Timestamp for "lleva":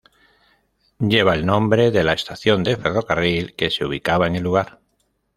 1.11-1.35